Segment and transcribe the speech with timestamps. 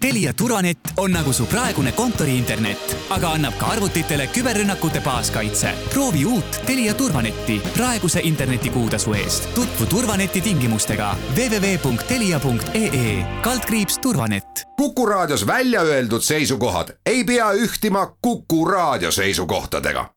[0.00, 5.72] Telia turvanett on nagu su praegune kontoriinternet, aga annab ka arvutitele küberrünnakute baaskaitse.
[5.90, 9.54] proovi uut Telia turvanetti praeguse internetikuutasu eest.
[9.54, 13.26] tutvu turvaneti tingimustega www.telia.ee
[14.02, 14.62] turvanett.
[14.76, 20.10] kuku raadios välja öeldud seisukohad ei pea ühtima Kuku raadio seisukohtadega.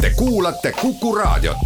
[0.00, 1.56] Te kuulate Kuku raadiot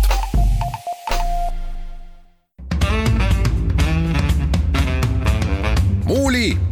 [6.04, 6.71] Muuli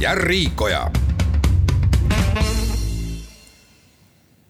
[0.00, 0.90] ja Riikoja.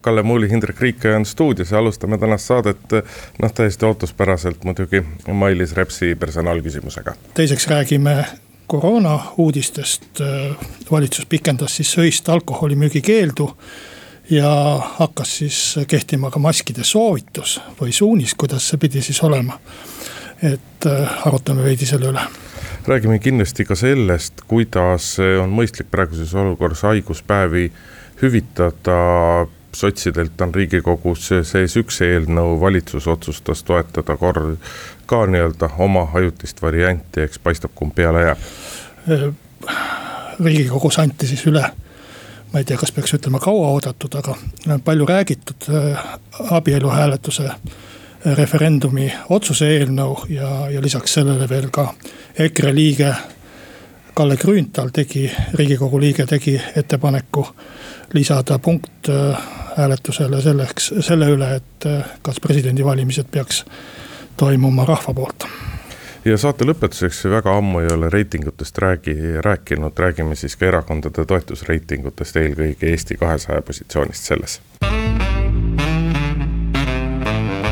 [0.01, 2.79] Kalle Muuli, Hindrek Riikoja on stuudios ja alustame tänast saadet
[3.41, 7.15] noh, täiesti ootuspäraselt muidugi Mailis Repsi personaalküsimusega.
[7.33, 8.25] teiseks räägime
[8.67, 10.03] koroona uudistest.
[10.91, 13.57] valitsus pikendas siis öist alkoholimüügi keeldu
[14.29, 19.59] ja hakkas siis kehtima ka maskide soovitus või suunis, kuidas see pidi siis olema.
[20.43, 20.85] Et
[21.25, 22.27] arutame veidi selle üle
[22.87, 27.71] räägime kindlasti ka sellest, kuidas on mõistlik praeguses olukorras haiguspäevi
[28.21, 29.47] hüvitada.
[29.77, 34.55] sotsidelt on riigikogus sees üks eelnõu, valitsus otsustas toetada kord
[35.05, 38.39] ka nii-öelda oma ajutist varianti, eks paistab, kumb peale jääb.
[40.39, 41.65] riigikogus anti siis üle
[42.53, 44.35] ma ei tea, kas peaks ütlema kauaoodatud, aga
[44.83, 45.67] palju räägitud
[46.49, 47.51] abielu hääletuse
[48.25, 51.91] referendumi otsuse eelnõu ja, ja lisaks sellele veel ka
[52.39, 53.13] EKRE liige
[54.17, 57.47] Kalle Grünthal tegi, riigikogu liige tegi ettepaneku
[58.13, 59.37] lisada punkt äh,
[59.77, 63.65] hääletusele selleks, selle üle, et äh, kas presidendivalimised peaks
[64.37, 65.45] toimuma rahva poolt.
[66.25, 69.15] Ja saate lõpetuseks, väga ammu ei ole reitingutest räägi,
[69.45, 74.59] rääkinud, räägime siis ka erakondade toetusreitingutest, eelkõige Eesti kahesaja positsioonist selles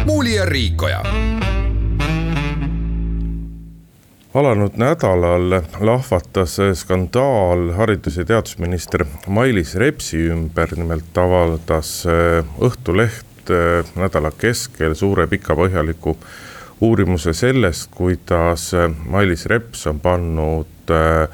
[0.05, 1.03] Muuli ja Riikoja.
[4.33, 13.85] alanud nädalal lahvatas skandaal haridus- ja teadusminister Mailis Repsi ümber, nimelt avaldas äh, Õhtuleht äh,
[13.95, 16.17] nädala keskel suure pika põhjaliku
[16.81, 21.29] uurimuse sellest, kuidas äh, Mailis Reps on pannud äh,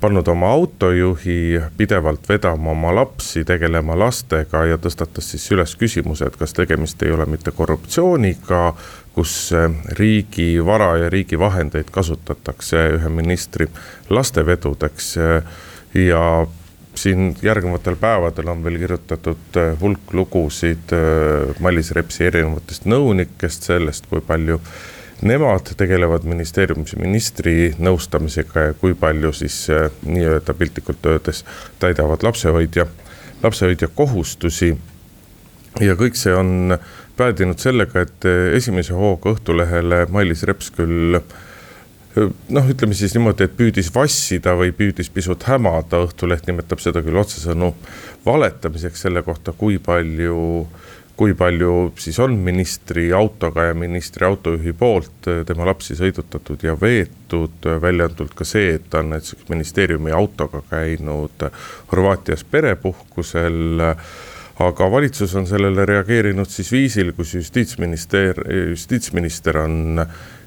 [0.00, 6.38] pannud oma autojuhi pidevalt vedama oma lapsi, tegelema lastega ja tõstatas siis üles küsimuse, et
[6.40, 8.62] kas tegemist ei ole mitte korruptsiooniga,
[9.12, 9.68] kus äh,
[9.98, 13.68] riigi vara ja riigi vahendeid kasutatakse ühe ministri
[14.08, 15.16] lastevedudeks.
[15.94, 16.46] ja
[16.94, 20.92] siin järgnevatel päevadel on veel kirjutatud hulk lugusid
[21.60, 24.60] Mailis Repsi erinevatest nõunikest, sellest, kui palju
[25.22, 31.44] Nemad tegelevad ministeeriumis ministri nõustamisega ja kui palju siis äh, nii-öelda piltlikult öeldes
[31.78, 32.88] täidavad lapsehoidja,
[33.42, 34.72] lapsehoidja kohustusi.
[35.80, 36.76] ja kõik see on
[37.16, 43.46] päädinud sellega, et äh, esimese hooga Õhtulehele Mailis Reps küll äh, noh, ütleme siis niimoodi,
[43.46, 47.76] et püüdis vassida või püüdis pisut hämada, Õhtuleht nimetab seda küll otsesõnu
[48.26, 54.72] valetamiseks selle kohta, kui palju äh, kui palju siis on ministri autoga ja ministri autojuhi
[54.72, 59.12] poolt eh, tema lapsi sõidutatud ja veetud, välja on tulnud ka see, et ta on
[59.14, 61.48] näiteks ministeeriumi autoga käinud
[61.92, 63.82] Horvaatias perepuhkusel
[64.62, 70.04] aga valitsus on sellele reageerinud siis viisil, kus justiitsminister, justiitsminister on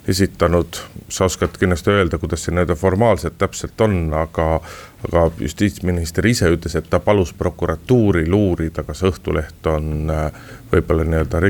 [0.08, 0.78] esitanud,
[1.10, 4.60] sa oskad kindlasti öelda, kuidas see nii-öelda formaalselt täpselt on, aga,
[5.08, 10.40] aga justiitsminister ise ütles, et ta palus prokuratuuril uurida, kas Õhtuleht on äh,
[10.72, 11.42] võib-olla nii-öelda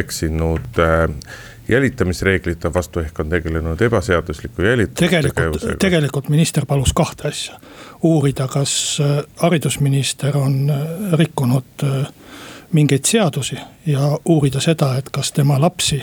[0.00, 1.06] eksinud äh,
[1.68, 5.78] jälitamisreeglite vastu ehk on tegelenud ebaseadusliku jälitamistegevusega.
[5.80, 7.60] tegelikult, minister palus kahte asja.
[8.02, 10.72] uurida, kas äh, haridusminister on
[11.12, 11.88] rikkunud
[12.72, 16.02] mingeid seadusi ja uurida seda, et kas tema lapsi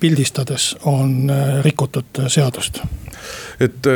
[0.00, 2.82] pildistades on äh, rikutud äh, seadust.
[3.60, 3.86] et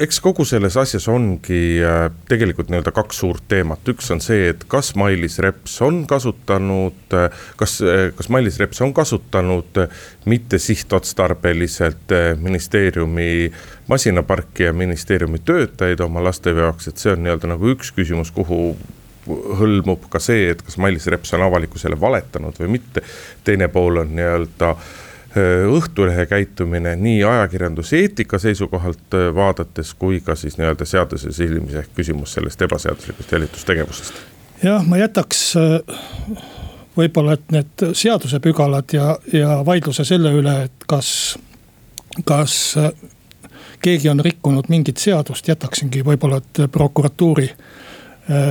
[0.00, 1.80] eks kogu selles asjas ongi
[2.28, 7.16] tegelikult nii-öelda kaks suurt teemat, üks on see, et kas Mailis Reps on kasutanud,
[7.60, 7.78] kas,
[8.16, 9.80] kas Mailis Reps on kasutanud
[10.28, 13.52] mitte sihtotstarbeliselt ministeeriumi
[13.88, 18.74] masinaparki ja ministeeriumi töötajaid oma laste jaoks, et see on nii-öelda nagu üks küsimus, kuhu
[19.28, 23.02] hõlmub ka see, et kas Mailis Reps on avalikkusele valetanud või mitte.
[23.44, 24.74] teine pool on nii-öelda
[25.70, 32.62] Õhtulehe käitumine nii ajakirjanduseetika seisukohalt vaadates kui ka siis nii-öelda seaduse silmis ehk küsimus sellest
[32.66, 34.14] ebaseaduslikust jälitustegevusest.
[34.62, 35.54] jah, ma jätaks
[36.96, 41.38] võib-olla, et need seadusepügalad ja, ja vaidluse selle üle, et kas,
[42.24, 42.56] kas
[43.82, 47.89] keegi on rikkunud mingit seadust, jätaksingi võib-olla, et prokuratuuri Äh,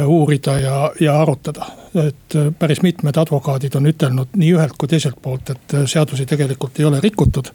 [0.05, 1.65] uurida ja, ja arutada.
[1.95, 6.25] et äh, päris mitmed advokaadid on ütelnud nii ühelt kui teiselt poolt, et äh, seadusi
[6.29, 7.49] tegelikult ei ole rikutud.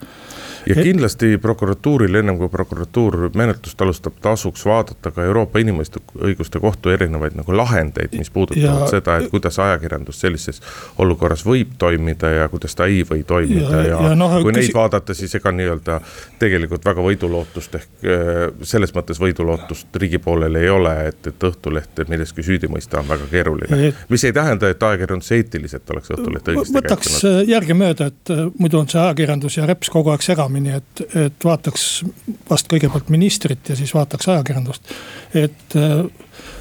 [0.69, 7.37] Ja kindlasti prokuratuuril, ennem kui prokuratuur menetlust alustab, tasuks vaadata ka Euroopa Inimõiguste Kohtu erinevaid
[7.39, 10.63] nagu lahendeid, mis puudutavad ja, seda, et kuidas ajakirjandus sellises
[10.99, 14.61] olukorras võib toimida ja kuidas ta ei või toimida ja, ja, ja no, kui küsi...
[14.61, 16.01] neid vaadata, siis ega nii-öelda
[16.43, 22.07] tegelikult väga võidulootust ehk äh, selles mõttes võidulootust riigi poolel ei ole, et, et Õhtulehte
[22.09, 23.93] milleski süüdi mõista on väga keeruline.
[24.09, 27.43] mis ei tähenda, et ajakirjandus eetiliselt oleks Õhtuleht õigesti võtaks käitunud.
[27.43, 31.45] Äh, järgemööda, et äh, muidu on see ajakirjandus ja reps kogu aeg segamini, et, et
[31.45, 32.05] vaataks
[32.51, 34.95] vast kõigepealt ministrit ja siis vaataks ajakirjandust.
[35.35, 35.77] et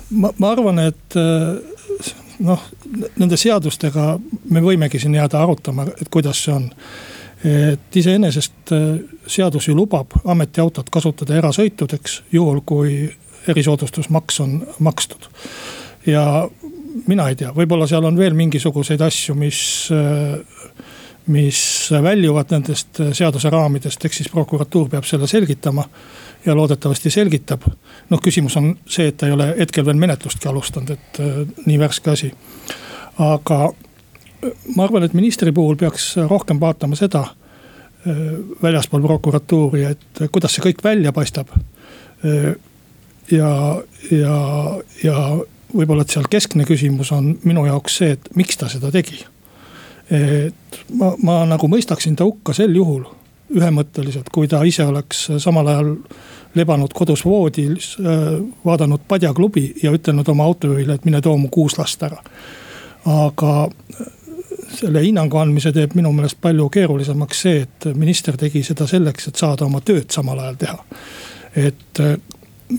[0.10, 1.18] ma, ma arvan, et
[2.40, 2.68] noh,
[3.18, 4.18] nende seadustega
[4.50, 6.70] me võimegi siin jääda arutama, et kuidas see on
[7.44, 12.94] et iseenesest äh, seadus ju lubab ametiautot kasutada erasõitudeks, juhul kui
[13.52, 15.28] erisoodustusmaks on makstud.
[16.06, 16.50] ja
[17.08, 19.60] mina ei tea, võib-olla seal on veel mingisuguseid asju, mis,
[19.92, 20.40] äh,
[21.28, 25.86] mis väljuvad nendest seaduse raamidest, eks siis prokuratuur peab selle selgitama.
[26.46, 27.62] ja loodetavasti selgitab.
[28.10, 31.80] noh, küsimus on see, et ta ei ole hetkel veel menetlustki alustanud, et äh, nii
[31.80, 32.32] värske asi.
[33.18, 33.74] aga
[34.76, 38.18] ma arvan, et ministri puhul peaks rohkem vaatama seda äh,
[38.64, 41.56] väljaspool prokuratuuri, et kuidas see kõik välja paistab.
[41.56, 42.56] Äh,
[43.32, 43.82] ja,
[44.12, 44.38] ja,
[45.04, 45.18] ja
[45.74, 49.24] võib-olla, et seal keskne küsimus on minu jaoks see, et miks ta seda tegi.
[50.12, 53.06] Et ma, ma nagu mõistaksin ta hukka sel juhul
[53.54, 55.94] ühemõtteliselt, kui ta ise oleks samal ajal
[56.56, 61.78] lebanud kodus voodis, äh, vaadanud padjaklubi ja ütelnud oma autojuhile, et mine too mu kuus
[61.78, 62.18] last ära.
[63.06, 63.68] aga
[64.74, 69.36] selle hinnangu andmise teeb minu meelest palju keerulisemaks see, et minister tegi seda selleks, et
[69.36, 70.78] saada oma tööd samal ajal teha.
[71.56, 72.18] et äh,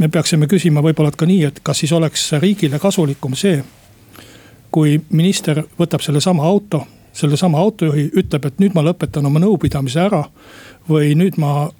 [0.00, 3.62] me peaksime küsima võib-olla ka nii, et kas siis oleks riigile kasulikum see,
[4.74, 6.82] kui minister võtab sellesama auto,
[7.14, 10.24] sellesama autojuhi, ütleb, et nüüd ma lõpetan oma nõupidamise ära.
[10.88, 11.70] või nüüd ma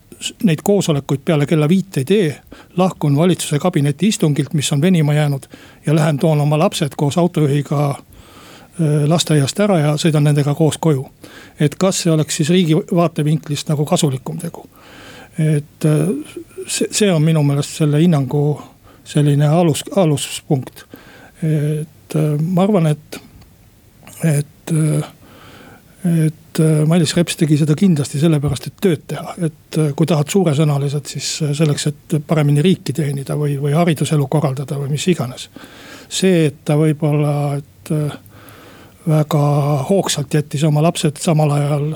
[0.47, 2.37] neid koosolekuid peale kella viit ei tee.
[2.77, 5.47] lahkun valitsuse kabineti istungilt, mis on venima jäänud
[5.87, 7.97] ja lähen toon oma lapsed koos autojuhiga
[8.81, 11.05] Äh, lasteaiast ära ja sõidan nendega koos koju.
[11.63, 14.65] et kas see oleks siis riigi vaatevinklist nagu kasulikum tegu.
[15.39, 16.09] et äh,
[16.67, 18.61] see, see on minu meelest selle hinnangu
[19.05, 20.87] selline alus, aluspunkt.
[21.43, 23.21] et äh, ma arvan, et,
[24.25, 24.75] et,
[26.05, 29.35] et Mailis Reps tegi seda kindlasti sellepärast, et tööd teha.
[29.47, 34.93] et kui tahad suuresõnaliselt, siis selleks, et paremini riiki teenida või, või hariduselu korraldada või
[34.95, 35.49] mis iganes.
[36.09, 37.95] see, et ta võib-olla, et
[39.09, 39.45] väga
[39.89, 41.89] hoogsalt jättis oma lapsed samal ajal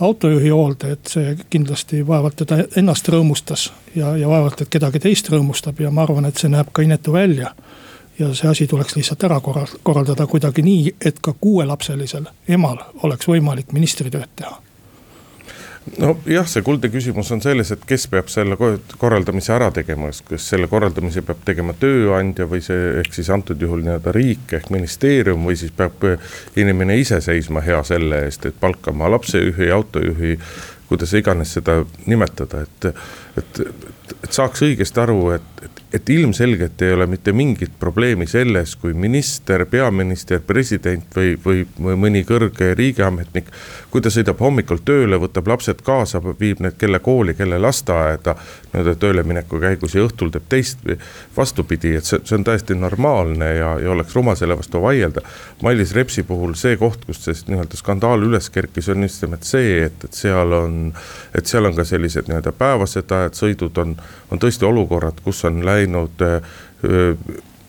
[0.00, 5.28] autojuhi hoolde, et see kindlasti vaevalt teda ennast rõõmustas ja, ja vaevalt, et kedagi teist
[5.30, 7.52] rõõmustab ja ma arvan, et see näeb ka inetu välja.
[8.18, 13.72] Ja see asi tuleks lihtsalt ära korraldada kuidagi nii, et ka kuuelapselisel emal oleks võimalik
[13.72, 14.58] ministritööd teha.
[15.98, 18.54] Nojah, see kuldne küsimus on selles, et kes peab selle
[19.00, 23.82] korraldamise ära tegema, kas selle korraldamise peab tegema tööandja või see, ehk siis antud juhul
[23.82, 26.06] nii-öelda riik ehk ministeerium või siis peab
[26.54, 30.38] inimene ise seisma hea selle eest, et palkama lapsejuhi, autojuhi
[30.92, 32.86] kuidas iganes seda nimetada, et,
[33.36, 33.60] et,
[34.24, 38.94] et saaks õigesti aru, et, et, et ilmselgelt ei ole mitte mingit probleemi selles, kui
[38.96, 43.50] minister, peaminister, president või, või, mõni kõrge riigiametnik.
[43.90, 48.36] kui ta sõidab hommikul tööle, võtab lapsed kaasa, viib need kelle kooli, kelle lasteaeda.
[48.72, 50.78] nii-öelda töölemineku käigus ja õhtul teeb teist,
[51.36, 55.20] vastupidi, et see, see on täiesti normaalne ja, ja oleks rumal selle vastu vaielda.
[55.62, 59.82] Mailis Repsi puhul see koht, kus see nii-öelda skandaal üles kerkis, on just nimelt see,
[59.88, 60.92] et, et seal on
[61.34, 63.96] et seal on ka sellised nii-öelda päevased ajad, sõidud on,
[64.30, 66.24] on tõesti olukorrad, kus on läinud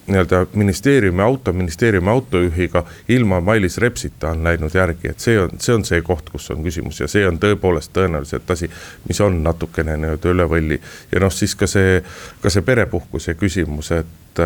[0.07, 5.75] nii-öelda ministeeriumi auto, ministeeriumi autojuhiga ilma Mailis Repsita on läinud järgi, et see on, see
[5.75, 8.69] on see koht, kus on küsimus ja see on tõepoolest tõenäoliselt asi,
[9.07, 10.79] mis on natukene nii-öelda üle võlli.
[11.12, 12.01] ja noh, siis ka see,
[12.41, 14.43] ka see perepuhkuse küsimus, et,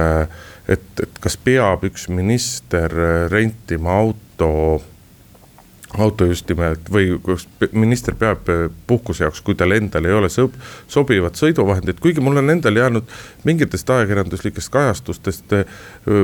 [0.67, 2.93] et, et kas peab üks minister
[3.31, 4.51] rentima auto
[6.03, 10.29] auto just nimelt või kus minister peab eh, puhkuse jaoks, kui tal endal ei ole
[10.29, 10.55] sob,
[10.91, 13.09] sobivat sõiduvahendit, kuigi mul on endal jäänud
[13.47, 15.77] mingitest ajakirjanduslikest kajastustest eh,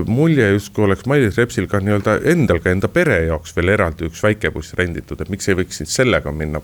[0.08, 4.24] mulje, justkui oleks Mailis Repsil ka nii-öelda endal ka enda pere jaoks veel eraldi üks
[4.24, 6.62] väikebuss renditud, et miks ei võiks siis sellega minna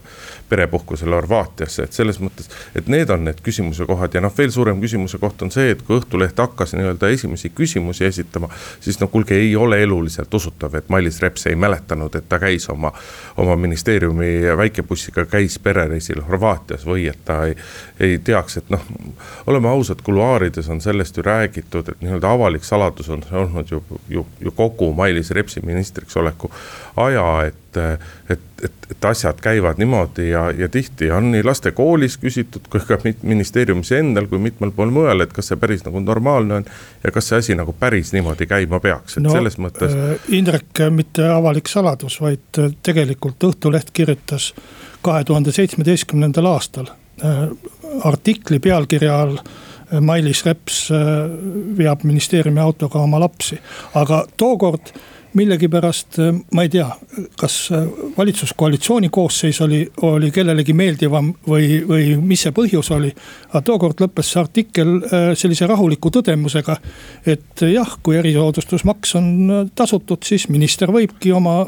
[0.50, 4.82] perepuhkusele Horvaatiasse, et selles mõttes, et need on need küsimuse kohad ja noh, veel suurem
[4.82, 8.50] küsimuse koht on see, et kui Õhtuleht hakkas nii-öelda esimesi küsimusi esitama,
[8.80, 12.70] siis no kuulge, ei ole eluliselt usutav, et Mailis Reps ei mäletanud, et ta käis
[12.72, 12.94] oma
[13.38, 17.56] oma, ministeeriumi väikebussiga käis perereisil Horvaatias või et ta ei,
[18.00, 18.84] ei teaks, et noh,
[19.48, 23.84] oleme ausad, kuluaarides on sellest ju räägitud, et nii-öelda avalik saladus on see olnud ju,
[24.10, 26.52] ju, ju kogu Mailis Repsi ministriks oleku
[26.98, 28.00] aja, et et,
[28.30, 32.82] et, et, et asjad käivad niimoodi ja, ja tihti on nii laste koolis küsitud kui
[32.88, 36.68] ka ministeeriumis endal kui mitmel pool mujal, et kas see päris nagu normaalne on.
[37.04, 39.96] ja kas see asi nagu päris niimoodi käima peaks, et no, selles mõttes.
[39.96, 44.54] Äh, Indrek, mitte avalik saladus, vaid äh, tegelikult Õhtuleht kirjutas
[45.06, 46.92] kahe tuhande seitsmeteistkümnendal aastal
[47.24, 47.48] äh,
[48.04, 49.42] artikli pealkirja all
[50.06, 50.92] Mailis Reps
[51.78, 53.56] veab ministeeriumi autoga oma lapsi,
[53.98, 54.92] aga tookord
[55.34, 56.88] millegipärast äh, ma ei tea,
[57.38, 57.86] kas äh,
[58.18, 63.12] valitsuskoalitsiooni koosseis oli, oli kellelegi meeldivam või, või mis see põhjus oli.
[63.50, 66.78] aga tookord lõppes see artikkel äh, sellise rahuliku tõdemusega,
[67.30, 69.30] et jah, kui erisoodustusmaks on
[69.76, 71.62] tasutud, siis minister võibki oma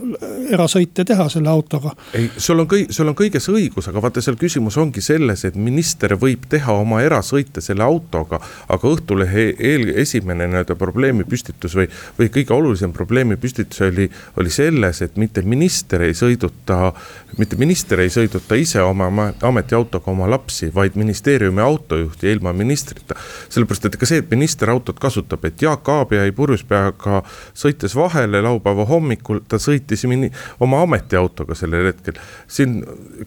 [0.50, 1.94] erasõite teha selle autoga.
[2.18, 5.56] ei, sul on kõik, sul on kõiges õigus, aga vaata, seal küsimus ongi selles, et
[5.56, 8.42] minister võib teha oma erasõite selle autoga.
[8.68, 11.88] aga Õhtulehe eel, esimene nii-öelda probleemipüstitus või,
[12.18, 16.92] või kõige olulisem probleemipüstitus püstitus oli, oli selles, et mitte minister ei sõiduta,
[17.38, 19.10] mitte minister ei sõiduta ise oma
[19.44, 23.16] ametiautoga oma lapsi, vaid ministeeriumi autojuht ja ilma ministrita.
[23.50, 27.22] sellepärast, et ka see, et minister autot kasutab, et Jaak Aab jäi purjus peaga
[27.54, 32.20] sõites vahele laupäeva hommikul, ta sõitis mini, oma ametiautoga sellel hetkel.
[32.48, 32.82] siin,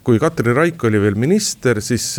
[0.05, 2.15] kui Katri Raik oli veel minister, siis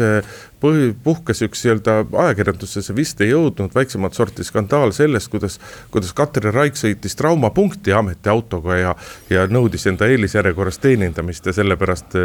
[0.66, 1.96] põhi, puhkes üks nii-öelda
[2.26, 5.60] ajakirjandusse vist ei jõudnud väiksemat sorti skandaal sellest, kuidas.
[5.94, 8.96] kuidas Katri Raik sõitis traumapunkti ametiautoga ja,
[9.30, 12.18] ja nõudis enda eelisjärjekorras teenindamist ja sellepärast.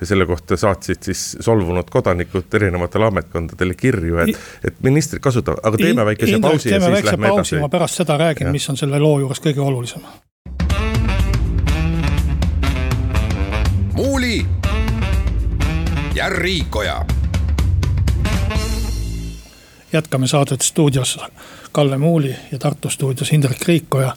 [0.00, 5.80] ja selle kohta saatsid siis solvunud kodanikud erinevatele ametkondadele kirju, et, et ministrid kasutavad, aga
[5.80, 7.62] teeme väikese Indrek, pausi ja siis lähme pausi, edasi.
[7.64, 10.02] ma pärast seda räägin, mis on selle loo juures kõige olulisem.
[13.98, 14.44] muuli
[16.14, 17.17] ja Riikoja
[19.92, 21.18] jätkame saadet stuudios
[21.72, 24.16] Kalle Muuli ja Tartu stuudios Indrek Riikoja.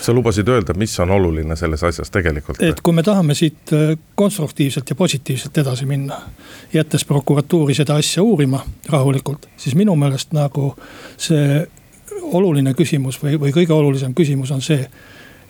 [0.00, 2.62] sa lubasid öelda, mis on oluline selles asjas tegelikult?
[2.62, 6.20] et kui me tahame siit äh, konstruktiivselt ja positiivselt edasi minna,
[6.72, 10.74] jättes prokuratuuri seda asja uurima rahulikult, siis minu meelest nagu
[11.16, 11.66] see
[12.22, 14.88] oluline küsimus või, või kõige olulisem küsimus on see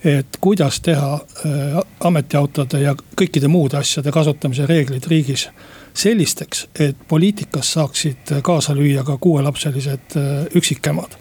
[0.04, 5.48] et kuidas teha äh, ametiautode ja kõikide muude asjade kasutamise reeglid riigis
[5.94, 11.18] sellisteks, et poliitikas saaksid kaasa lüüa ka kuuelapselised äh, üksikemad.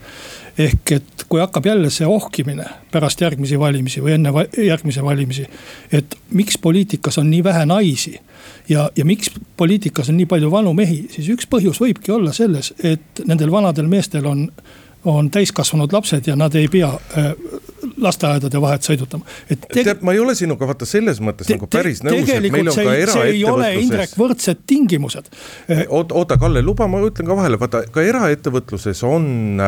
[0.58, 5.46] ehk et kui hakkab jälle see ohkimine pärast järgmisi valimisi või enne va järgmisi valimisi.
[5.92, 8.20] et miks poliitikas on nii vähe naisi
[8.70, 12.74] ja, ja miks poliitikas on nii palju vanu mehi, siis üks põhjus võibki olla selles,
[12.84, 14.48] et nendel vanadel meestel on
[15.06, 17.32] on täiskasvanud lapsed ja nad ei pea äh,
[17.98, 19.26] lasteaedade vahet sõidutama.
[19.50, 19.84] et teg...
[19.84, 22.76] tead, ma ei ole sinuga vaata selles mõttes te, nagu päris nõus, et meil on
[22.76, 23.14] ka eraettevõtluses.
[23.18, 25.32] see ei ole Indrek võrdsed tingimused.
[25.88, 29.62] oota, oota, Kalle, luba, ma ütlen ka vahele, vaata ka eraettevõtluses on,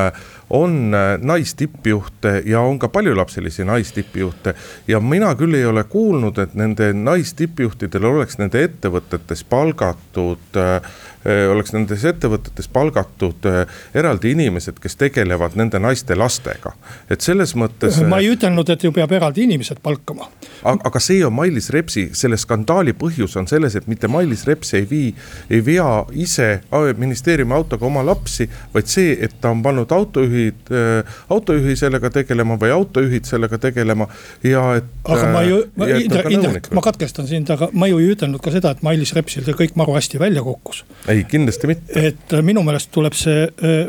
[0.53, 0.77] on
[1.21, 4.53] naistippjuhte ja on ka paljulapselisi naistippjuhte.
[4.87, 11.12] ja mina küll ei ole kuulnud, et nende naistippjuhtidel oleks nende ettevõtetes palgatud äh, Äh,
[11.25, 13.63] oleks nendes ettevõtetes palgatud äh,
[13.95, 16.73] eraldi inimesed, kes tegelevad nende naiste lastega.
[17.09, 18.01] et selles mõttes.
[18.07, 20.27] ma ei ütelnud, et ju peab eraldi inimesed palkama.
[20.63, 24.87] aga see on Mailis Repsi, selle skandaali põhjus on selles, et mitte Mailis Reps ei
[24.89, 25.13] vii,
[25.49, 26.49] ei vea ise
[26.97, 28.49] ministeeriumi autoga oma lapsi.
[28.73, 34.09] vaid see, et ta on pannud autojuhid, äh, autojuhi sellega tegelema või autojuhid sellega tegelema
[34.43, 34.91] ja et.
[35.03, 35.63] aga ma ju,
[36.03, 39.47] Indrek, Indrek, ma katkestan sind, aga ma ju ei ütelnud ka seda, et Mailis Repsil
[39.47, 42.07] see kõik maru hästi välja kukkus ei, kindlasti mitte.
[42.07, 43.79] et äh, minu meelest tuleb see äh,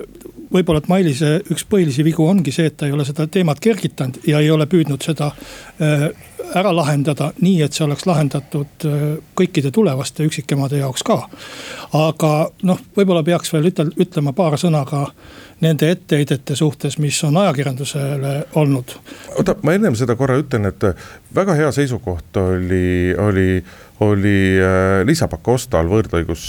[0.55, 4.23] võib-olla, et Mailise üks põhilisi vigu ongi see, et ta ei ole seda teemat kergitanud
[4.29, 6.09] ja ei ole püüdnud seda äh,
[6.55, 8.85] ära lahendada nii, et see oleks lahendatud
[9.35, 11.17] kõikide tulevaste üksikemade jaoks ka.
[11.97, 12.33] aga
[12.69, 15.07] noh, võib-olla peaks veel ütel, ütlema paar sõna ka
[15.65, 18.97] nende etteheidete suhtes, mis on ajakirjandusele olnud.
[19.39, 20.87] oota, ma ennem seda korra ütlen, et
[21.35, 23.49] väga hea seisukoht oli, oli,
[24.05, 24.37] oli
[25.07, 26.45] Liisa Pakostal võõrdõigus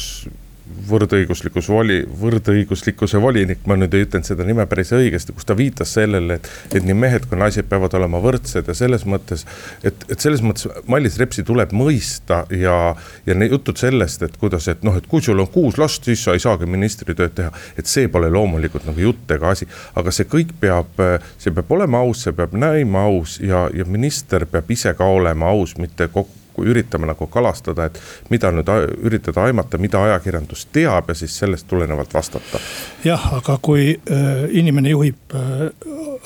[0.66, 5.94] võrdõiguslikkus voli, võrdõiguslikkuse volinik, ma nüüd ei ütelnud seda nime päris õigesti, kus ta viitas
[5.94, 6.50] sellele, et.
[6.74, 9.46] et nii mehed kui naised peavad olema võrdsed ja selles mõttes,
[9.86, 12.78] et, et selles mõttes Mailis Repsi tuleb mõista ja.
[13.26, 16.24] ja need jutud sellest, et kuidas, et noh, et kui sul on kuus last, siis
[16.26, 17.52] sa ei saagi ministritööd teha.
[17.78, 20.98] et see pole loomulikult nagu jutt ega asi, aga see kõik peab,
[21.38, 25.54] see peab olema aus, see peab näima aus ja, ja minister peab ise ka olema
[25.54, 28.70] aus, mitte kokku kui üritame nagu kalastada, et mida nüüd
[29.04, 32.62] üritada aimata, mida ajakirjandus teab ja siis sellest tulenevalt vastata.
[33.04, 35.68] jah, aga kui äh, inimene juhib äh,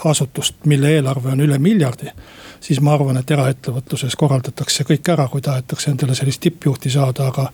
[0.05, 2.13] asutust, mille eelarve on üle miljardi
[2.62, 7.50] siis ma arvan, et eraettevõtluses korraldatakse kõik ära, kui tahetakse endale sellist tippjuhti saada, aga.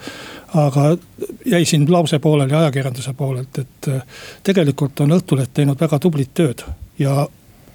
[0.56, 0.86] aga
[1.46, 4.02] jäi siin lause pooleli ajakirjanduse poolelt, et äh,
[4.44, 6.64] tegelikult on Õhtuleht teinud väga tublit tööd
[7.00, 7.28] ja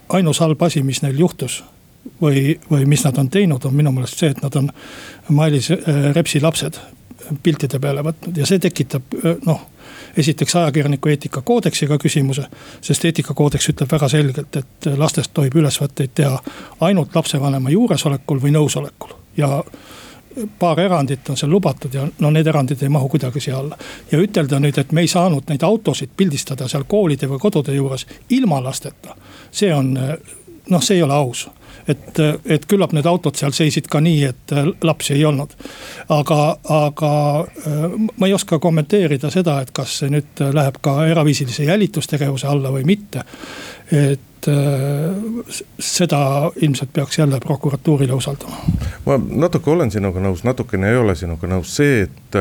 [0.09, 1.62] ainus halb asi, mis neil juhtus
[2.23, 4.71] või, või mis nad on teinud, on minu meelest see, et nad on
[5.28, 5.71] Mailis
[6.14, 6.80] Repsi lapsed
[7.42, 9.14] piltide peale võtnud ja see tekitab
[9.47, 9.66] noh
[10.16, 12.42] esiteks ajakirjaniku eetikakoodeksiga küsimuse,
[12.83, 16.40] sest eetikakoodeks ütleb väga selgelt, et lastest tohib ülesvõtteid teha
[16.87, 19.62] ainult lapsevanema juuresolekul või nõusolekul ja
[20.59, 23.78] paar erandit on seal lubatud ja no need erandid ei mahu kuidagi siia alla.
[24.12, 28.07] ja ütelda nüüd, et me ei saanud neid autosid pildistada seal koolide või kodude juures
[28.30, 29.16] ilma lasteta.
[29.50, 31.49] see on noh, see ei ole aus
[31.88, 35.54] et, et küllap need autod seal seisid ka nii, et äh, lapsi ei olnud.
[36.08, 36.40] aga,
[36.76, 37.84] aga äh,
[38.16, 42.87] ma ei oska kommenteerida seda, et kas see nüüd läheb ka eraviisilise jälitustegevuse alla või
[42.88, 43.25] mitte.
[43.90, 46.22] et äh, seda
[46.56, 48.79] ilmselt peaks jälle prokuratuurile usaldama.
[49.06, 52.40] Ma natuke olen sinuga nõus, natukene ei ole sinuga nõus, see, et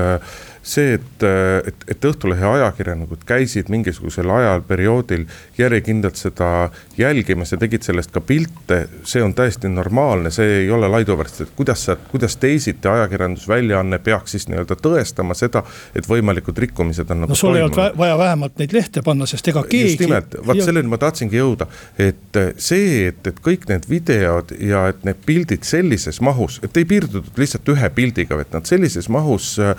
[0.63, 1.23] see, et,
[1.67, 5.25] et, et Õhtulehe ajakirjanikud käisid mingisugusel ajal, perioodil
[5.57, 8.81] järjekindlalt seda jälgimas ja tegid sellest ka pilte.
[9.03, 14.35] see on täiesti normaalne, see ei ole laiduvärst, et kuidas sa, kuidas teisiti ajakirjandusväljaanne peaks
[14.35, 15.63] siis nii-öelda tõestama seda,
[15.95, 17.31] et võimalikud rikkumised on nagu.
[17.31, 19.95] no sul ei olnud vaja vähemalt neid lehte panna, sest ega keegi.
[19.95, 24.87] just nimelt, vot selleni ma tahtsingi jõuda, et see, et, et kõik need videod ja
[24.93, 29.51] et need pildid sellises mahus, et ei piirdutud lihtsalt ühe pildiga, vaid nad sellises mahus
[29.59, 29.75] äh,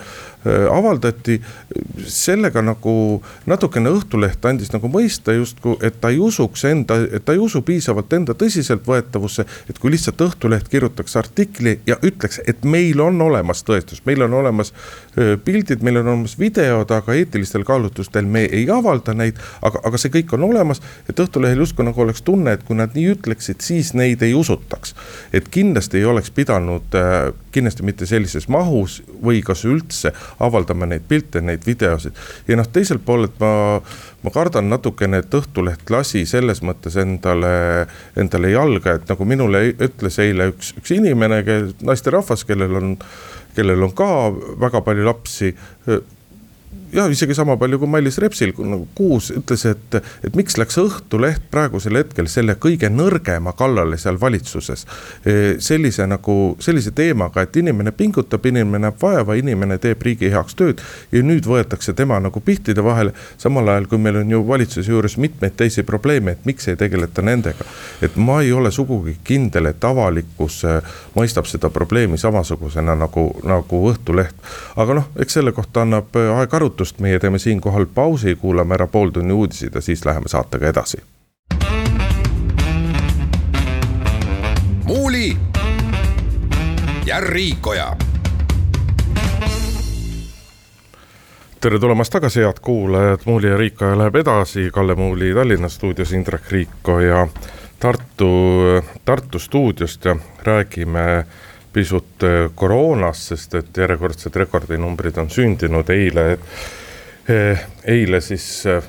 [0.71, 1.41] avaldati.
[2.07, 7.33] sellega nagu natukene Õhtuleht andis nagu mõista justkui, et ta ei usuks enda, et ta
[7.33, 9.45] ei usu piisavalt enda tõsiseltvõetavusse.
[9.71, 14.35] et kui lihtsalt Õhtuleht kirjutaks artikli ja ütleks, et meil on olemas tõestus, meil on
[14.35, 14.73] olemas
[15.45, 19.39] pildid, meil on olemas videod, aga eetilistel kaalutlustel me ei avalda neid.
[19.63, 22.95] aga, aga see kõik on olemas, et Õhtulehel justkui nagu oleks tunne, et kui nad
[22.97, 24.95] nii ütleksid, siis neid ei usutaks.
[25.33, 26.97] et kindlasti ei oleks pidanud,
[27.53, 32.17] kindlasti mitte sellises mahus või kas üldse avaldama neid pilte, neid videosid.
[32.49, 33.81] ja noh, teiselt poolelt ma,
[34.23, 37.87] ma kardan natukene, et Õhtuleht lasi selles mõttes endale,
[38.19, 41.43] endale jalga, et nagu minule ütles eile üks, üks inimene,
[41.83, 42.97] naisterahvas, kellel on,
[43.57, 44.09] kellel on ka
[44.61, 45.55] väga palju lapsi
[46.93, 49.95] ja isegi sama palju kui Mailis Repsil, nagu Kuus ütles, et,
[50.27, 54.87] et miks läks Õhtuleht praegusel hetkel selle kõige nõrgema kallale seal valitsuses.
[55.25, 60.59] E, sellise nagu, sellise teemaga, et inimene pingutab, inimene näeb vaeva, inimene teeb riigi heaks
[60.59, 60.83] tööd.
[61.13, 65.17] ja nüüd võetakse tema nagu pihtide vahele, samal ajal kui meil on ju valitsuse juures
[65.17, 67.65] mitmeid teisi probleeme, et miks ei tegeleta nendega.
[68.03, 70.81] et ma ei ole sugugi kindel, et avalikkus e,
[71.15, 74.35] mõistab seda probleemi samasugusena nagu, nagu Õhtuleht.
[74.77, 78.75] aga noh, eks selle kohta annab e, aeg arutada arutust, meie teeme siinkohal pausi, kuulame
[78.75, 81.03] ära pooltunni uudised ja siis läheme saatega edasi.
[84.85, 85.37] muuli
[87.07, 87.97] ja Riikoja.
[91.61, 96.51] Tere tulemast tagasi, head kuulajad, Muuli ja Riikoja läheb edasi, Kalle Muuli Tallinna stuudios, Indrek
[96.51, 97.29] Riiko ja
[97.79, 98.33] Tartu,
[99.05, 101.27] Tartu stuudiost ja räägime
[101.73, 106.27] pisut äh, koroonast, sest et järjekordsed rekordinumbrid on sündinud eile.
[107.31, 108.85] Äh, eile siis, äh,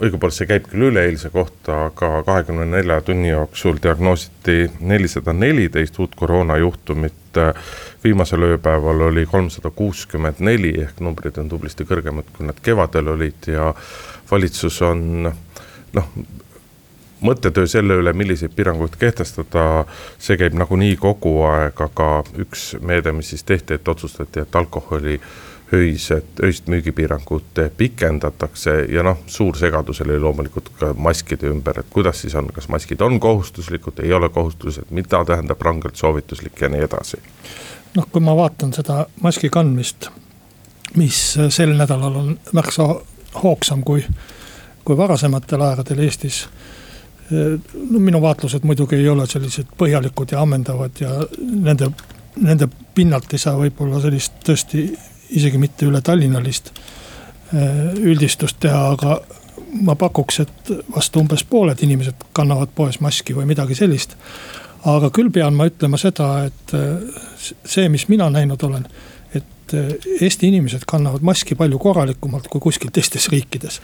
[0.00, 6.16] õigupoolest see käib küll üleeilse kohta, aga kahekümne nelja tunni jooksul diagnoositi nelisada neliteist uut
[6.16, 7.16] koroonajuhtumit.
[8.04, 13.46] viimasel ööpäeval oli kolmsada kuuskümmend neli ehk numbrid on tublisti kõrgemad, kui nad kevadel olid
[13.46, 13.74] ja
[14.30, 15.28] valitsus on
[15.92, 16.08] noh
[17.20, 19.84] mõttetöö selle üle, milliseid piiranguid kehtestada,
[20.18, 25.20] see käib nagunii kogu aeg, aga üks meede, mis siis tehti, et otsustati, et alkoholi
[25.72, 32.22] öised, öist müügipiirangut pikendatakse ja noh, suur segadus oli loomulikult ka maskide ümber, et kuidas
[32.24, 36.82] siis on, kas maskid on kohustuslikud, ei ole kohustused, mida tähendab rangelt soovituslik ja nii
[36.88, 37.22] edasi.
[37.94, 40.10] noh, kui ma vaatan seda maski kandmist,
[40.96, 42.88] mis sel nädalal on märksa
[43.42, 44.04] hoogsam kui,
[44.84, 46.48] kui varasematel aegadel Eestis
[47.30, 51.90] no minu vaatlused muidugi ei ole sellised põhjalikud ja ammendavad ja nende,
[52.40, 54.86] nende pinnalt ei saa võib-olla sellist tõesti
[55.38, 59.20] isegi mitte üle Tallinnalist äh, üldistust teha, aga
[59.86, 64.16] ma pakuks, et vast umbes pooled inimesed kannavad poes maski või midagi sellist.
[64.84, 67.22] aga küll pean ma ütlema seda, et äh,
[67.64, 68.86] see, mis mina näinud olen
[69.70, 73.80] et eh, Eesti inimesed kannavad maski palju korralikumalt kui kuskil teistes riikides.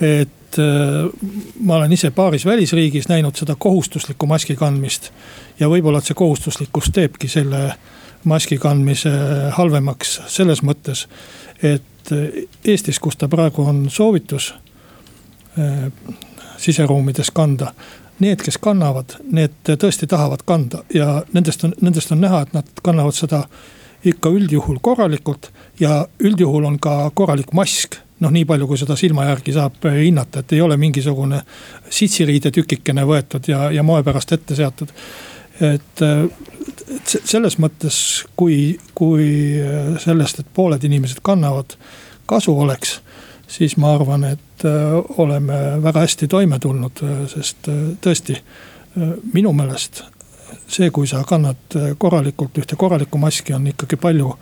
[0.00, 1.10] et eh,
[1.60, 5.10] ma olen ise paaris välisriigis näinud seda kohustuslikku maski kandmist.
[5.60, 7.74] ja võib-olla, et see kohustuslikkus teebki selle
[8.24, 9.12] maski kandmise
[9.56, 11.06] halvemaks selles mõttes,
[11.62, 14.54] et eh, Eestis, kus ta praegu on soovitus
[16.58, 17.72] siseruumides kanda
[18.22, 22.82] need, kes kannavad, need tõesti tahavad kanda ja nendest on, nendest on näha, et nad
[22.82, 23.44] kannavad seda
[24.06, 29.26] ikka üldjuhul korralikult ja üldjuhul on ka korralik mask noh, nii palju, kui seda silma
[29.28, 31.40] järgi saab hinnata, et ei ole mingisugune
[31.90, 34.92] sitsiriide tükikene võetud ja, ja moe pärast ette seatud.
[35.60, 37.98] et, et selles mõttes,
[38.36, 39.28] kui, kui
[40.02, 41.76] sellest, et pooled inimesed kannavad,
[42.26, 42.98] kasu oleks
[43.48, 44.64] siis ma arvan, et
[45.16, 47.00] oleme väga hästi toime tulnud,
[47.32, 47.70] sest
[48.04, 48.36] tõesti
[49.32, 50.02] minu meelest
[50.68, 54.32] see, kui sa kannad korralikult ühte korralikku maski, on ikkagi palju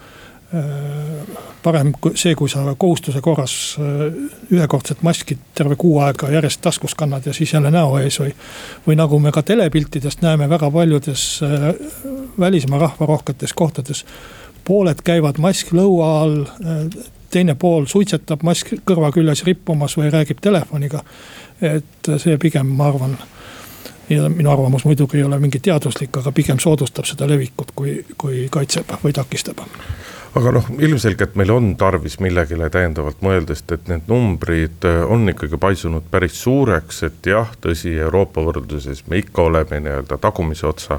[1.62, 3.54] parem kui see, kui sa kohustuse korras
[4.52, 8.30] ühekordset maski terve kuu aega järjest taskus kannad ja siis jälle näo ees või.
[8.87, 11.40] või nagu me ka telepiltidest näeme väga paljudes
[12.38, 14.04] välismaa rahvarohketes kohtades.
[14.64, 16.44] pooled käivad mask lõua all,
[17.30, 21.02] teine pool suitsetab mask kõrva küljes rippumas või räägib telefoniga.
[21.61, 23.18] et see pigem, ma arvan
[24.11, 28.48] ja minu arvamus muidugi ei ole mingi teaduslik, aga pigem soodustab seda levikut, kui, kui
[28.50, 29.64] kaitseb või takistab
[30.34, 35.28] aga noh, ilmselgelt meil on tarvis millegile täiendavalt mõelda, sest et need numbrid äh, on
[35.32, 40.98] ikkagi paisunud päris suureks, et jah, tõsi, Euroopa võrdluses me ikka oleme nii-öelda tagumise otsa,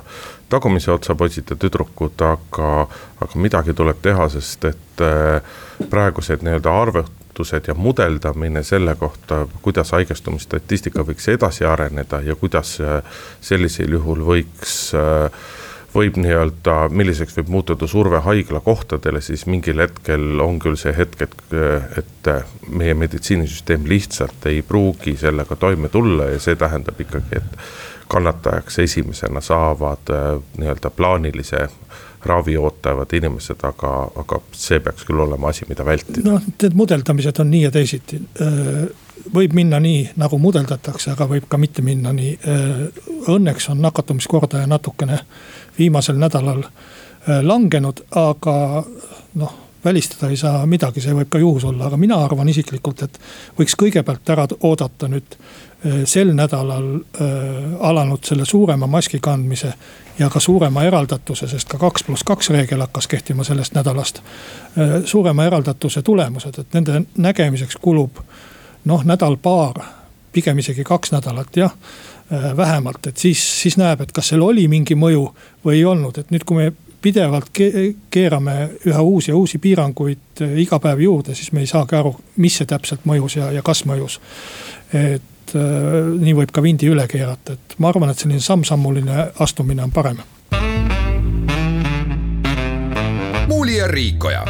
[0.49, 2.71] tagumise otsa poisid ja tüdrukud, aga,
[3.19, 5.59] aga midagi tuleb teha, sest et äh,
[5.89, 13.21] praegused nii-öelda arvutused ja mudeldamine selle kohta, kuidas haigestumisstatistika võiks edasi areneda ja kuidas äh,
[13.41, 15.29] sellisel juhul võiks äh,
[15.93, 21.43] võib nii-öelda, milliseks võib muutuda surve haiglakohtadele, siis mingil hetkel on küll see hetk, et,
[22.02, 22.32] et
[22.69, 27.60] meie meditsiinisüsteem lihtsalt ei pruugi sellega toime tulla ja see tähendab ikkagi, et
[28.08, 30.13] kannatajaks esimesena saavad
[30.58, 31.67] nii-öelda plaanilise
[32.28, 36.23] ravi ootavad inimesed, aga, aga see peaks küll olema asi, mida vältida.
[36.26, 38.19] noh, need mudeldamised on nii ja teisiti.
[39.34, 42.38] Võib minna nii, nagu mudeldatakse, aga võib ka mitte minna nii.
[43.27, 45.19] Õnneks on nakatumiskordaja natukene
[45.77, 48.84] viimasel nädalal äh, langenud, aga
[49.34, 53.19] noh välistada ei saa midagi, see võib ka juhus olla, aga mina arvan isiklikult, et
[53.60, 57.30] võiks kõigepealt ära oodata nüüd äh, sel nädalal äh,
[57.89, 59.71] alanud selle suurema maski kandmise
[60.19, 64.21] ja ka suurema eraldatuse, sest ka kaks pluss kaks reegel hakkas kehtima sellest nädalast.
[65.06, 68.17] suurema eraldatuse tulemused, et nende nägemiseks kulub
[68.88, 69.84] noh, nädal-paar,
[70.32, 71.73] pigem isegi kaks nädalat jah
[72.34, 75.21] Äh, vähemalt, et siis, siis näeb, et kas seal oli mingi mõju
[75.63, 77.54] või ei olnud, et nüüd, kui me pidevalt
[78.12, 82.12] keerame üha uusi ja uusi piiranguid äh, iga päev juurde, siis me ei saagi aru,
[82.43, 84.19] mis see täpselt mõjus ja, ja kas mõjus.
[84.91, 89.88] et äh, nii võib ka vindi üle keerata, et ma arvan, et selline samm-sammuline astumine
[89.88, 90.19] on parem.
[93.47, 94.43] muuli ja Riikoja.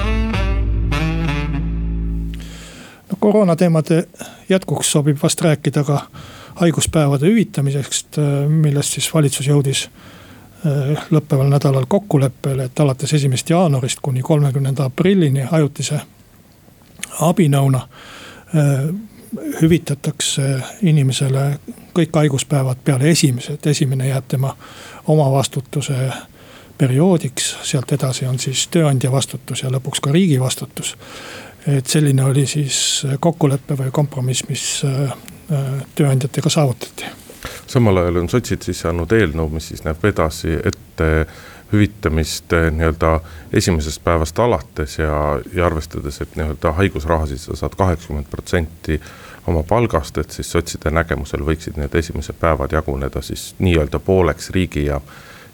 [3.19, 4.03] Koroonateemade
[4.49, 6.01] jätkuks sobib vast rääkida ka
[6.55, 14.21] haiguspäevade hüvitamisest, millest siis valitsus jõudis äh, lõppeval nädalal kokkuleppele, et alates esimesest jaanuarist kuni
[14.21, 16.01] kolmekümnenda aprillini ajutise
[17.21, 18.87] abinõuna äh,
[19.61, 21.59] hüvitatakse inimesele
[21.97, 24.55] kõik haiguspäevad peale esimese, et esimene jääb tema
[25.07, 26.11] omavastutuse
[26.77, 30.95] perioodiks, sealt edasi on siis tööandja vastutus ja lõpuks ka riigi vastutus.
[31.67, 34.67] Et selline oli siis kokkulepe või kompromiss, mis
[35.51, 37.05] Äh, tööandjatega saavutati.
[37.67, 41.07] samal ajal on sotsid sisse andnud eelnõu, mis siis näeb edasi ette
[41.71, 43.13] hüvitamist äh, nii-öelda
[43.55, 48.99] esimesest päevast alates ja, ja arvestades, et nii-öelda haigusrahasid sa saad kaheksakümmend protsenti
[49.47, 54.83] oma palgast, et siis sotside nägemusel võiksid need esimesed päevad jaguneda siis nii-öelda pooleks riigi
[54.89, 54.99] ja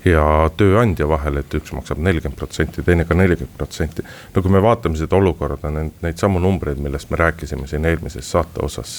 [0.05, 0.25] ja
[0.57, 4.03] tööandja vahel, et üks maksab nelikümmend protsenti, teine ka nelikümmend protsenti.
[4.35, 8.31] no kui me vaatame seda olukorda, neid, neid samu numbreid, millest me rääkisime siin eelmises
[8.31, 8.95] saate osas,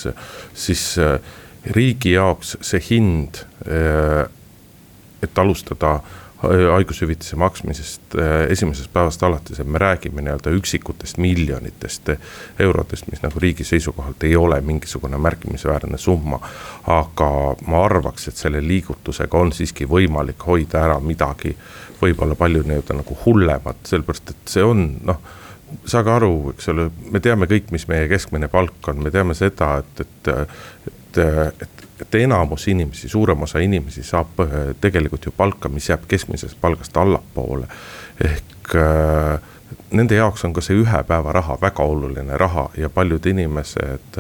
[0.55, 1.19] siis äh,
[1.77, 4.25] riigi jaoks see hind, äh,
[5.23, 5.99] et alustada
[6.73, 12.11] haigushüvitise maksmisest äh, esimesest päevast alates, et me räägime nii-öelda üksikutest miljonitest
[12.59, 16.41] eurodest, mis nagu riigi seisukohalt ei ole mingisugune märkimisväärne summa.
[16.87, 17.31] aga
[17.67, 21.57] ma arvaks, et selle liigutusega on siiski võimalik hoida ära midagi
[22.03, 25.23] võib-olla palju nii-öelda nagu hullemat, sellepärast et see on noh
[25.89, 29.79] saage aru, eks ole, me teame kõik, mis meie keskmine palk on, me teame seda,
[29.83, 30.31] et, et,
[31.19, 36.09] et, et et enamus inimesi, suurem osa inimesi saab äh, tegelikult ju palka, mis jääb
[36.09, 37.67] keskmisest palgast allapoole.
[38.25, 39.41] ehk äh,
[39.91, 44.19] nende jaoks on ka see ühe päeva raha väga oluline raha ja paljud inimesed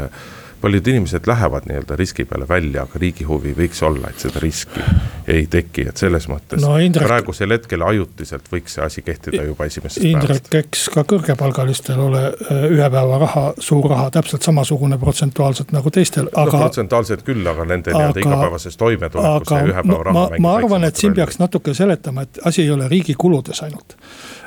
[0.64, 4.80] paljud inimesed lähevad nii-öelda riski peale välja, aga riigi huvi võiks olla, et seda riski
[5.28, 9.68] ei teki, et selles mõttes no, Indrek, praegusel hetkel ajutiselt võiks see asi kehtida juba
[9.68, 10.56] esimesest Indrek, päevast.
[10.62, 16.32] eks ka kõrgepalgalistel ole äh, ühe päeva raha, suur raha täpselt samasugune protsentuaalselt nagu teistel,
[16.32, 16.62] aga no,.
[16.64, 20.16] protsentuaalselt küll, aga nende nii-öelda igapäevases toimetulekus see ühe päeva raha.
[20.16, 23.98] ma, ma arvan, et siin peaks natuke seletama, et asi ei ole riigi kuludes ainult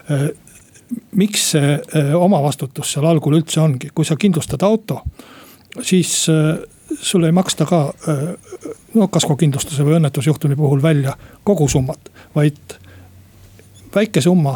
[0.09, 0.29] äh,
[1.13, 5.03] miks see äh, omavastutus seal algul üldse ongi, kui sa kindlustad auto
[5.81, 6.59] siis äh,
[6.99, 8.23] sulle ei maksta ka äh,
[8.93, 12.77] no kaskokindlustuse või õnnetusjuhtumi puhul välja kogu summat, vaid
[13.95, 14.55] väike summa,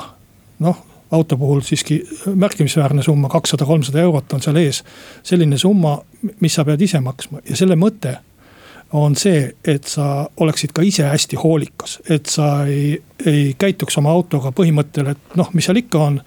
[0.60, 1.97] noh auto puhul siiski
[2.36, 4.84] märkimisväärne summa, kakssada, kolmsada eurot on seal ees.
[5.24, 5.97] selline summa,
[6.39, 8.15] mis sa pead ise maksma ja selle mõte
[8.93, 14.12] on see, et sa oleksid ka ise hästi hoolikas, et sa ei, ei käituks oma
[14.12, 16.21] autoga põhimõttel, et noh, mis seal ikka on.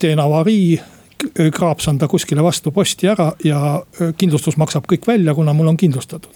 [0.00, 0.80] teen avarii,
[1.54, 3.82] kraapsan ta kuskile vastu posti ära ja
[4.16, 6.30] kindlustus maksab kõik välja, kuna mul on kindlustatud.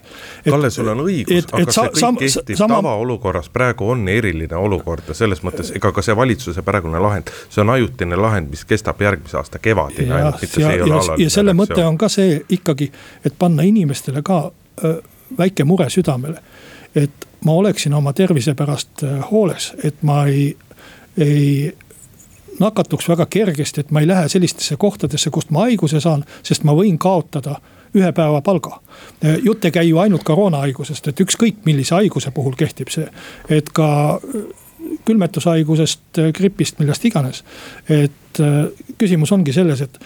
[0.44, 2.78] Kalle, sul on õigus, aga see kõik sam, kehtib sama...
[2.78, 7.32] tavaolukorras, praegu on eriline olukord ja selles mõttes ega ka see valitsuse praegune lahend.
[7.48, 11.24] see on ajutine lahend, mis kestab järgmise aasta kevadini ainult, mitte see ei ole alaline.
[11.24, 12.90] ja selle mõte on ka see ikkagi,
[13.24, 14.50] et panna inimestele ka
[14.84, 14.98] öö,
[15.38, 16.42] väike mure südamele.
[16.94, 20.56] et ma oleksin oma tervise pärast hooles, et ma ei,
[21.18, 21.72] ei
[22.60, 26.74] nakatuks väga kergesti, et ma ei lähe sellistesse kohtadesse, kust ma haiguse saan, sest ma
[26.76, 27.58] võin kaotada
[27.94, 28.80] ühe päeva palga.
[29.42, 33.06] jutt ei käi ju ainult koroonahaigusest, et ükskõik millise haiguse puhul kehtib see,
[33.48, 34.10] et ka
[35.04, 37.44] külmetushaigusest, gripist, millest iganes.
[37.88, 38.42] et
[38.98, 39.98] küsimus ongi selles, et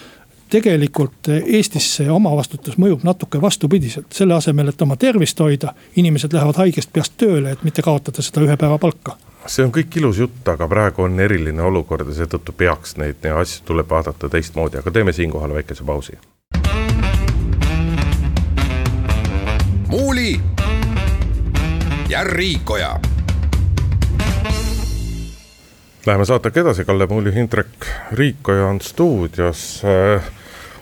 [0.49, 6.61] tegelikult Eestis see omavastutus mõjub natuke vastupidiselt, selle asemel, et oma tervist hoida, inimesed lähevad
[6.63, 10.41] haigest peast tööle, et mitte kaotada seda ühe päeva palka see on kõik ilus jutt,
[10.47, 15.13] aga praegu on eriline olukord ja seetõttu peaks neid asju tuleb vaadata teistmoodi, aga teeme
[15.13, 16.19] siinkohal väikese pausi.
[19.89, 20.41] muuli
[22.09, 22.99] ja Riikoja.
[26.05, 30.23] Läheme saatega edasi, Kalle Muuli, Hindrek Riikoja on stuudios äh,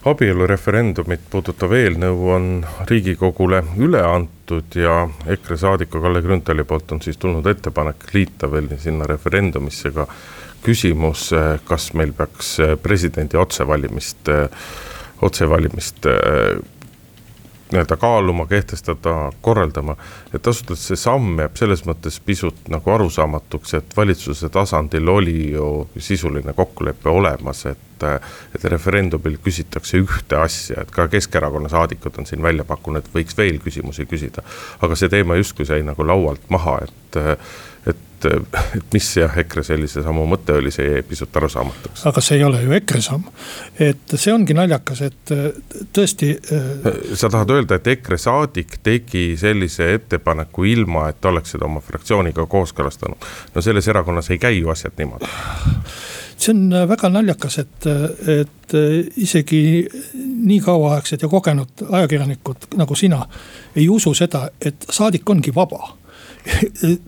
[0.05, 2.47] abielureferendumit puudutav eelnõu on
[2.89, 8.69] Riigikogule üle antud ja EKRE saadiku Kalle Grünthali poolt on siis tulnud ettepanek liita veel
[8.81, 10.07] sinna referendumisse ka
[10.63, 11.29] küsimus,
[11.67, 14.31] kas meil peaks presidendi otsevalimist,
[15.21, 16.09] otsevalimist
[17.71, 19.95] nii-öelda kaaluma, kehtestada, korraldama.
[20.33, 26.53] et see samm jääb selles mõttes pisut nagu arusaamatuks, et valitsuse tasandil oli ju sisuline
[26.53, 27.83] kokkulepe olemas, et.
[28.55, 33.37] et referendumil küsitakse ühte asja, et ka Keskerakonna saadikud on siin välja pakkunud, et võiks
[33.37, 34.43] veel küsimusi küsida.
[34.81, 37.17] aga see teema justkui sai nagu laualt maha, et
[38.25, 42.05] et, et mis jah, EKRE sellise sammu mõte oli, see jäi pisut arusaamatuks.
[42.09, 43.29] aga see ei ole ju EKRE samm,
[43.79, 45.33] et see ongi naljakas, et
[45.93, 46.33] tõesti.
[46.53, 51.81] Äh, sa tahad öelda, et EKRE saadik tegi sellise ettepaneku ilma, et oleks seda oma
[51.83, 53.27] fraktsiooniga kooskõlastanud.
[53.55, 55.29] no selles erakonnas ei käi ju asjad niimoodi
[56.37, 57.87] see on väga naljakas, et,
[58.29, 58.75] et
[59.17, 59.61] isegi
[60.21, 63.23] nii kauaaegsed ja kogenud ajakirjanikud nagu sina
[63.75, 65.95] ei usu seda, et saadik ongi vaba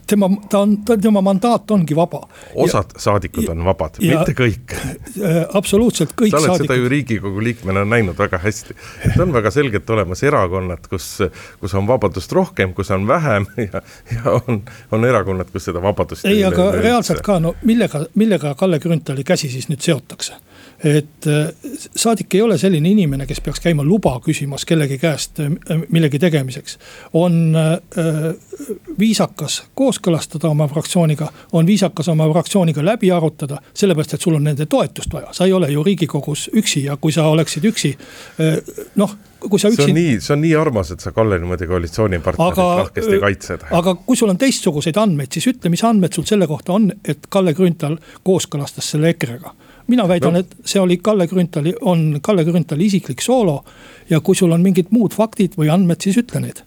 [0.08, 2.22] tema, ta on, tema mandaat ongi vaba.
[2.56, 4.76] osad ja, saadikud on vabad, mitte kõik.
[5.20, 6.32] Äh, absoluutselt kõik saadikud.
[6.32, 6.68] sa oled saadikud.
[6.68, 8.76] seda ju riigikogu liikmena näinud väga hästi.
[9.06, 11.08] et on väga selgelt olemas erakonnad, kus,
[11.60, 13.82] kus on vabadust rohkem, kus on vähem ja,
[14.14, 18.80] ja on, on erakonnad, kus seda vabadust ei, aga reaalselt ka, no millega, millega Kalle
[18.80, 20.38] Grünthali käsi siis nüüd seotakse
[20.84, 21.50] et äh,
[21.96, 25.52] saadik ei ole selline inimene, kes peaks käima luba küsimas kellegi käest äh,
[25.90, 26.78] millegi tegemiseks.
[27.14, 27.80] on äh,
[29.00, 34.66] viisakas kooskõlastada oma fraktsiooniga, on viisakas oma fraktsiooniga läbi arutada, sellepärast et sul on nende
[34.66, 37.96] toetust vaja, sa ei ole ju riigikogus üksi ja kui sa oleksid üksi,
[38.96, 39.84] noh kui sa üksi.
[39.84, 43.66] see on nii, see on nii armas, et sa Kalle niimoodi koalitsioonipartnerit lahkesti kaitsed.
[43.72, 47.28] aga kui sul on teistsuguseid andmeid, siis ütle, mis andmed sul selle kohta on, et
[47.32, 49.56] Kalle Grünthal kooskõlastas selle EKRE-ga
[49.90, 53.64] mina väidan no., et see oli Kalle Grünthali, on Kalle Grünthali isiklik soolo.
[54.10, 56.64] ja kui sul on mingid muud faktid või andmed, siis ütle need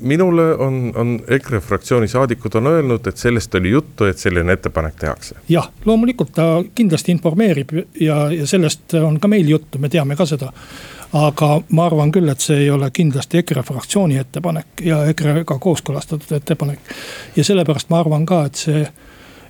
[0.00, 4.94] minule on, on EKRE fraktsiooni saadikud on öelnud, et sellest oli juttu, et selline ettepanek
[5.00, 5.34] tehakse.
[5.48, 10.26] jah, loomulikult ta kindlasti informeerib ja, ja sellest on ka meil juttu, me teame ka
[10.26, 10.52] seda.
[11.12, 16.36] aga ma arvan küll, et see ei ole kindlasti EKRE fraktsiooni ettepanek ja EKRE-ga kooskõlastatud
[16.36, 16.94] ettepanek.
[17.36, 18.86] ja sellepärast ma arvan ka, et see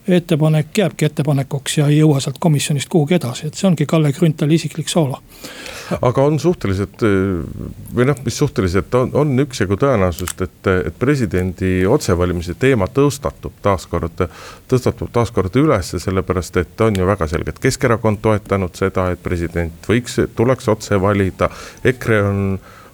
[0.09, 4.59] ettepanek jääbki ettepanekuks ja ei jõua sealt komisjonist kuhugi edasi, et see ongi Kalle Grünthali
[4.59, 5.21] isiklik soolo.
[6.01, 7.03] aga on suhteliselt
[7.95, 14.27] või noh, mis suhteliselt on, on üksjagu tõenäosust, et, et presidendi otsevalimise teema tõstatub taaskord,
[14.69, 20.21] tõstatub taaskord ülesse, sellepärast et on ju väga selgelt Keskerakond toetanud seda, et president võiks,
[20.37, 21.49] tuleks otse valida,
[21.85, 22.41] EKRE on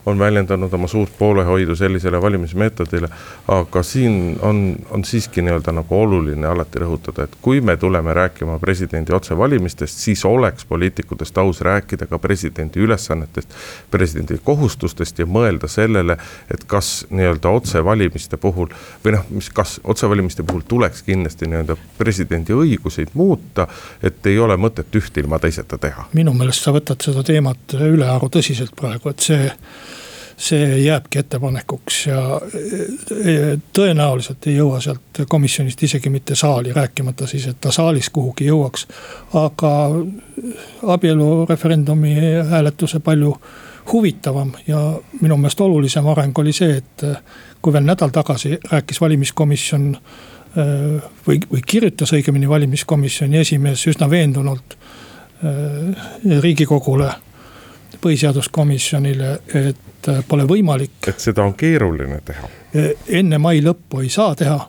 [0.06, 3.08] on väljendanud oma suurt poolehoidu sellisele valimismeetodile.
[3.48, 8.58] aga siin on, on siiski nii-öelda nagu oluline alati rõhutada, et kui me tuleme rääkima
[8.58, 13.48] presidendi otsevalimistest, siis oleks poliitikutest aus rääkida ka presidendi ülesannetest,
[13.90, 16.16] presidendi kohustustest ja mõelda sellele,
[16.54, 18.72] et kas nii-öelda otsevalimiste puhul
[19.04, 23.68] või noh, mis, kas otsevalimiste puhul tuleks kindlasti nii-öelda presidendi õiguseid muuta,
[24.02, 26.08] et ei ole mõtet üht ilma teiseta teha.
[26.12, 29.50] minu meelest sa võtad seda teemat ülearu tõsiselt praegu, et see
[30.40, 37.46] see jääbki ettepanekuks ja e, tõenäoliselt ei jõua sealt komisjonist isegi mitte saali, rääkimata siis,
[37.50, 38.86] et ta saalis kuhugi jõuaks.
[39.36, 39.72] aga
[40.96, 42.14] abielureferendumi
[42.50, 43.36] hääletuse palju
[43.92, 44.80] huvitavam ja
[45.20, 47.04] minu meelest olulisem areng oli see, et
[47.62, 49.96] kui veel nädal tagasi rääkis valimiskomisjon
[50.58, 54.74] Äh, või, või kirjutas õigemini valimiskomisjoni esimees üsna veendunult
[56.42, 57.06] riigikogule,
[58.02, 60.98] põhiseaduskomisjonile, et äh, pole võimalik.
[61.08, 62.48] et seda on keeruline teha.
[63.08, 64.60] enne mai lõppu ei saa teha.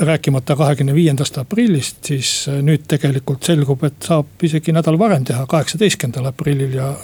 [0.00, 6.30] rääkimata kahekümne viiendast aprillist, siis nüüd tegelikult selgub, et saab isegi nädal varem teha, kaheksateistkümnendal
[6.30, 6.94] aprillil ja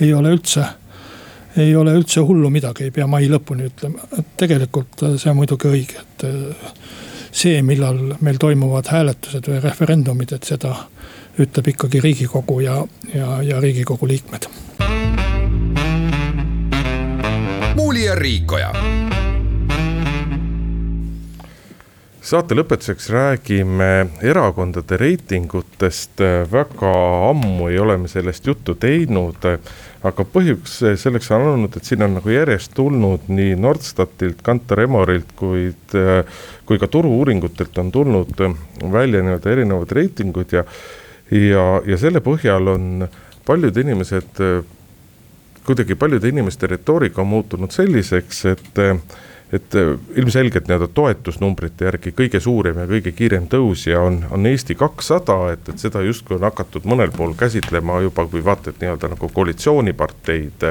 [0.00, 0.64] ei ole üldse
[1.56, 5.40] ei ole üldse hullu midagi, ei pea mai lõpuni ütlema, et tegelikult äh, see on
[5.40, 6.74] muidugi õige, et äh,
[7.30, 10.74] see, millal meil toimuvad hääletused või referendumid, et seda
[11.40, 12.80] ütleb ikkagi riigikogu ja,
[13.14, 14.48] ja, ja riigikogu liikmed.
[17.76, 18.72] Muuli ja Riikoja.
[22.26, 26.18] Saate lõpetuseks räägime erakondade reitingutest,
[26.50, 26.94] väga
[27.28, 29.46] ammu ei ole me sellest juttu teinud
[30.06, 35.32] aga põhjus selleks on olnud, et siin on nagu järjest tulnud nii Nordstatilt, Kantar Emorilt,
[35.38, 35.96] kuid,
[36.68, 38.42] kui ka turu-uuringutelt on tulnud
[38.92, 40.64] välja nii-öelda erinevad reitingud ja,
[41.32, 43.06] ja, ja selle põhjal on
[43.46, 44.42] paljud inimesed,
[45.66, 48.78] kuidagi paljude inimeste retoorika on muutunud selliseks, et
[49.52, 54.74] et äh, ilmselgelt nii-öelda toetusnumbrite järgi kõige suurem ja kõige kiirem tõusja on, on Eesti
[54.74, 59.12] kakssada, et, et seda justkui on hakatud mõnel pool käsitlema juba kui vaata, et nii-öelda
[59.14, 60.66] nagu koalitsiooniparteid.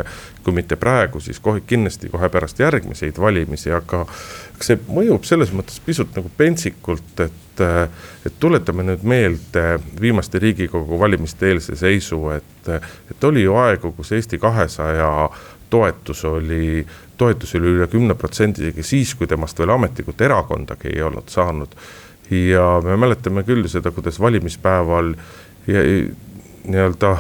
[0.45, 4.03] kui mitte praegu, siis kohe kindlasti kohe pärast järgmiseid valimisi, aga
[4.61, 7.63] see mõjub selles mõttes pisut nagu pentsikult, et,
[8.27, 12.69] et tuletame nüüd meelde viimaste riigikogu valimiste eelse seisu, et,
[13.09, 15.09] et oli ju aegu, kus Eesti kahesaja
[15.69, 16.85] toetus oli,
[17.17, 21.75] toetus oli üle kümne protsendi isegi siis, kui temast veel ametlikult erakondagi ei olnud saanud.
[22.31, 25.13] ja me mäletame küll seda, kuidas valimispäeval
[25.67, 27.17] nii-öelda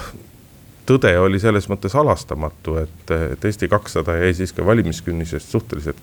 [0.85, 6.01] tõde oli selles mõttes halastamatu, et, et Eesti kakssada jäi siiski valimiskünnisest suhteliselt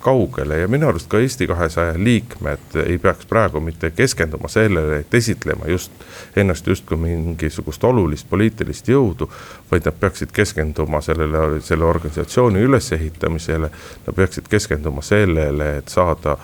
[0.00, 5.14] kaugele ja minu arust ka Eesti kahesaja liikmed ei peaks praegu mitte keskenduma sellele, et
[5.14, 5.92] esitlema just
[6.36, 9.30] ennast justkui mingisugust olulist poliitilist jõudu.
[9.70, 13.70] vaid nad peaksid keskenduma sellele, selle organisatsiooni ülesehitamisele,
[14.06, 16.36] nad peaksid keskenduma sellele, et saada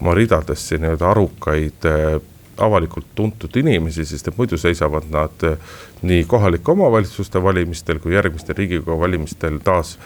[0.00, 1.88] oma ridadesse nii-öelda arukaid
[2.58, 5.58] avalikult tuntud inimesi, sest et muidu seisavad nad eh,
[6.02, 9.96] nii kohalike omavalitsuste valimistel kui järgmistel riigikogu valimistel taas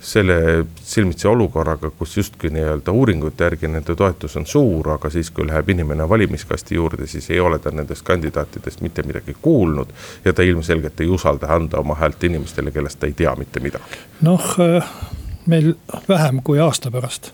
[0.00, 5.46] selle silmitsi olukorraga, kus justkui nii-öelda uuringute järgi nende toetus on suur, aga siis, kui
[5.46, 9.92] läheb inimene valimiskasti juurde, siis ei ole ta nendest kandidaatidest mitte midagi kuulnud.
[10.24, 14.00] ja ta ilmselgelt ei usalda anda oma häält inimestele, kellest ta ei tea mitte midagi.
[14.20, 14.84] noh, eh,
[15.46, 15.74] meil
[16.08, 17.32] vähem kui aasta pärast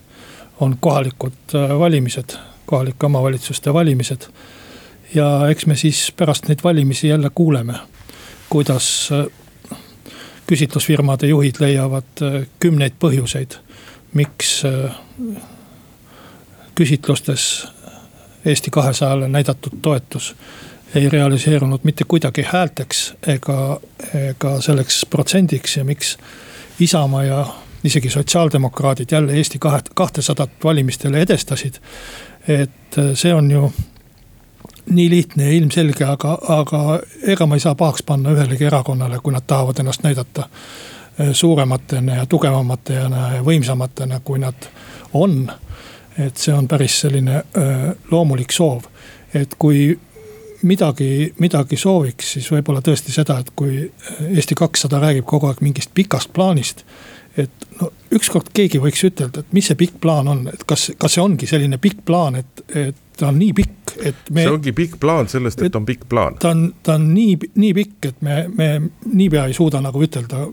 [0.59, 2.35] on kohalikud eh, valimised,
[2.65, 4.27] kohalike omavalitsuste valimised
[5.15, 7.73] ja eks me siis pärast neid valimisi jälle kuuleme,
[8.49, 9.25] kuidas äh,
[10.47, 13.59] küsitlusfirmade juhid leiavad äh, kümneid põhjuseid,
[14.13, 14.91] miks äh,
[16.75, 17.67] küsitlustes
[18.45, 20.35] Eesti kahesajale näidatud toetus
[20.95, 23.79] ei realiseerunud mitte kuidagi häälteks ega,
[24.29, 26.17] ega selleks protsendiks ja miks
[26.79, 27.45] Isamaa ja
[27.83, 29.59] isegi sotsiaaldemokraadid jälle Eesti
[29.93, 31.73] kahtesadat valimistele edestasid.
[32.47, 33.73] et see on ju
[34.89, 39.33] nii lihtne ja ilmselge, aga, aga ega ma ei saa pahaks panna ühelegi erakonnale, kui
[39.33, 44.69] nad tahavad ennast näidata äh, suurematena ja tugevamatena ja võimsamatena, kui nad
[45.13, 45.51] on.
[46.17, 48.87] et see on päris selline öö, äh, loomulik soov,
[49.33, 49.99] et kui
[50.61, 53.83] midagi, midagi sooviks, siis võib-olla tõesti seda, et kui
[54.29, 56.85] Eesti kakssada räägib kogu aeg mingist pikast plaanist.
[57.37, 61.13] et no ükskord keegi võiks ütelda, et mis see pikk plaan on, et kas, kas
[61.13, 64.47] see ongi selline pikk plaan, et, et ta on nii pikk, et me.
[64.47, 66.39] see ongi pikk plaan sellest, et on pikk plaan.
[66.41, 68.71] ta on, ta on nii, nii pikk, et me, me
[69.13, 70.47] niipea ei suuda nagu ütelda,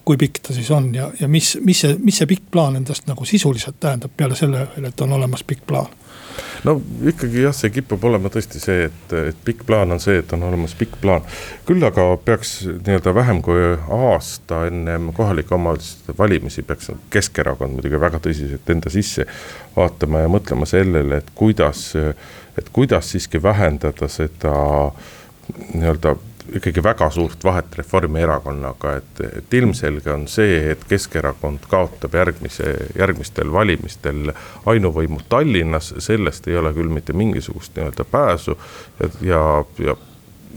[0.00, 3.04] kui pikk ta siis on ja, ja mis, mis see, mis see pikk plaan endast
[3.10, 5.92] nagu sisuliselt tähendab peale selle et on olemas pikk plaan
[6.64, 6.76] no
[7.10, 10.44] ikkagi jah, see kipub olema tõesti see, et, et pikk plaan on see, et on
[10.48, 11.26] olemas pikk plaan.
[11.68, 18.20] küll aga peaks nii-öelda vähem kui aasta ennem kohalike omavalitsuste valimisi peaks Keskerakond muidugi väga
[18.22, 19.26] tõsiselt enda sisse
[19.76, 21.92] vaatama ja mõtlema sellele, et kuidas,
[22.58, 24.56] et kuidas siiski vähendada seda
[25.74, 26.16] nii-öelda
[26.54, 33.52] ikkagi väga suurt vahet Reformierakonnaga, et, et ilmselge on see, et Keskerakond kaotab järgmise, järgmistel
[33.52, 34.32] valimistel
[34.70, 38.58] ainuvõimu Tallinnas, sellest ei ole küll mitte mingisugust nii-öelda pääsu.
[39.20, 39.96] ja, ja,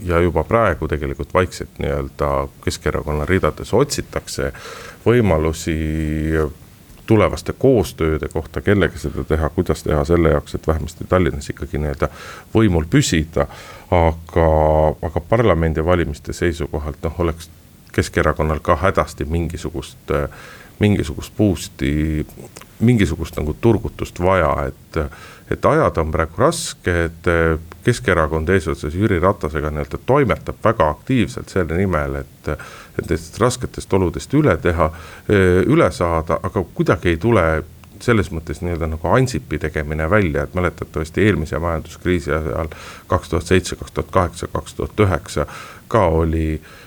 [0.03, 4.51] ja juba praegu tegelikult vaikselt nii-öelda Keskerakonna ridades otsitakse
[5.05, 5.77] võimalusi
[7.07, 12.09] tulevaste koostööde kohta, kellega seda teha, kuidas teha selle jaoks, et vähemasti Tallinnas ikkagi nii-öelda
[12.55, 13.47] võimul püsida.
[13.93, 14.45] aga,
[15.05, 17.49] aga parlamendivalimiste seisukohalt noh, oleks
[17.93, 20.11] Keskerakonnal ka hädasti mingisugust,
[20.79, 22.25] mingisugust boost'i,
[22.79, 25.03] mingisugust nagu turgutust vaja, et
[25.51, 27.27] et ajad on praegu rasked,
[27.83, 32.47] Keskerakond eesotsas Jüri Ratasega nii-öelda toimetab väga aktiivselt selle nimel, et.
[32.47, 32.59] et
[32.97, 34.89] nendest rasketest oludest üle teha,
[35.65, 37.45] üle saada, aga kuidagi ei tule
[38.03, 42.69] selles mõttes nii-öelda nagu Ansipi tegemine välja, et mäletatavasti eelmise majanduskriisi ajal
[43.07, 45.47] kaks tuhat seitse, kaks tuhat kaheksa, kaks tuhat üheksa
[45.87, 46.82] ka oli äh,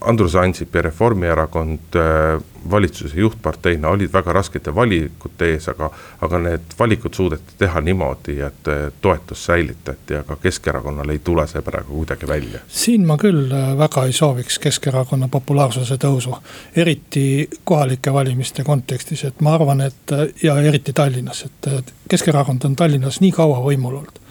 [0.00, 5.88] Andrus Ansip ja Reformierakond äh, valitsuse juhtparteina olid väga raskete valikute ees, aga,
[6.20, 8.70] aga need valikud suudeti teha niimoodi, et
[9.02, 12.62] toetus säilitati, aga Keskerakonnal ei tule see praegu kuidagi välja.
[12.68, 16.38] siin ma küll äh, väga ei sooviks Keskerakonna populaarsuse tõusu,
[16.76, 23.20] eriti kohalike valimiste kontekstis, et ma arvan, et ja eriti Tallinnas, et Keskerakond on Tallinnas
[23.20, 24.21] nii kaua võimul olnud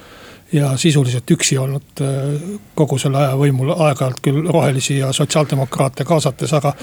[0.52, 2.42] ja sisuliselt üksi olnud äh,
[2.76, 6.74] kogu selle aja võimul, aeg-ajalt küll rohelisi ja sotsiaaldemokraate kaasates, aga.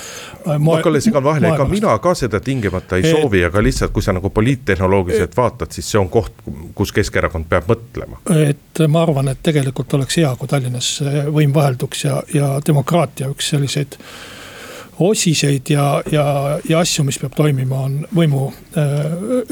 [0.47, 3.93] Äh, ma hakkan segan vahele, ega mina ka seda tingimata ei et, soovi, aga lihtsalt,
[3.93, 6.41] kui sa nagu poliittehnoloogiliselt vaatad, siis see on koht,
[6.79, 8.23] kus Keskerakond peab mõtlema.
[8.49, 10.91] et ma arvan, et tegelikult oleks hea, kui Tallinnas
[11.35, 13.99] võim vahelduks ja, ja demokraatia üks selliseid
[15.01, 16.25] osiseid ja, ja,
[16.69, 18.89] ja asju, mis peab toimima, on võimu äh,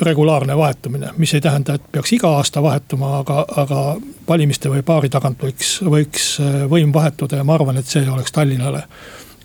[0.03, 1.13] regulaarne vahetumine.
[1.17, 3.85] mis ei tähenda, et peaks iga aasta vahetuma, aga, aga
[4.29, 8.33] valimiste või paari tagant võiks, võiks äh, võim vahetuda ja ma arvan, et see oleks
[8.33, 8.87] Tallinnale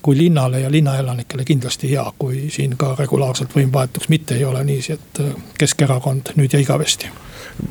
[0.01, 4.63] kui linnale ja linnaelanikele kindlasti hea, kui siin ka regulaarselt võim vahetuks, mitte ei ole
[4.63, 7.11] niiviisi, et äh, Keskerakond nüüd ja igavesti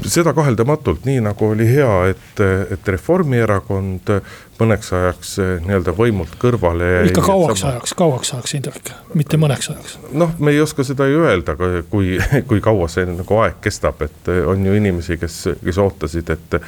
[0.06, 2.44] seda kaheldamatult, nii nagu oli hea, et,
[2.76, 4.14] et Reformierakond
[4.60, 6.88] mõneks ajaks eh, nii-öelda võimult kõrvale.
[7.08, 7.74] ikka kauaks sama...
[7.74, 9.96] ajaks, kauaks ajaks, Indrek, mitte mõneks ajaks.
[10.12, 11.56] noh, me ei oska seda ju öelda,
[11.90, 12.18] kui,
[12.48, 16.60] kui kaua see nagu aeg kestab, et eh, on ju inimesi, kes, kes ootasid, et.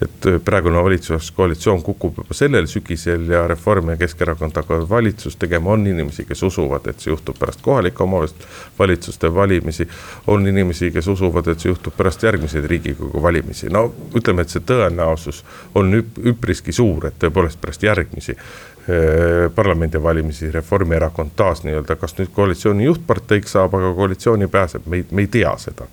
[0.00, 5.84] et praegune valitsuskoalitsioon kukub juba sellel sügisel ja Reform ja Keskerakond hakkavad valitsust tegema, on
[5.86, 9.88] inimesi, kes usuvad, et see juhtub pärast kohalike omavalitsuste valimisi.
[10.26, 14.62] on inimesi, kes usuvad, et see juhtub pärast järgmiseid riigikogu valimisi, no ütleme, et see
[14.66, 15.42] tõenäosus
[15.74, 18.36] on üp, üpriski suur, et tõepoolest pärast järgmisi
[19.54, 25.22] parlamendivalimisi Reformierakond taas nii-öelda, kas nüüd koalitsiooni juhtparteiks saab, aga koalitsiooni pääseb, me ei, me
[25.26, 25.86] ei tea seda.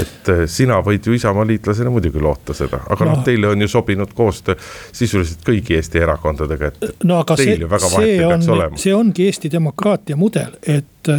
[0.00, 3.68] Et sina võid ju Isamaa liitlasena muidugi loota seda, aga noh no, teile on ju
[3.68, 4.56] sobinud koostöö
[4.92, 8.80] sisuliselt kõigi Eesti erakondadega, et no, teil ju väga vahet ei peaks olema.
[8.80, 11.12] see ongi Eesti demokraatia mudel, et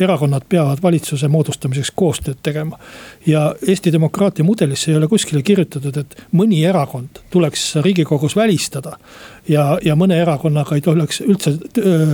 [0.00, 2.78] erakonnad peavad valitsuse moodustamiseks koostööd tegema.
[3.26, 8.96] ja Eesti demokraatia mudelisse ei ole kuskile kirjutatud, et mõni erakond tuleks riigikogus välistada.
[9.48, 11.58] ja, ja mõne erakonnaga ei tohiks üldse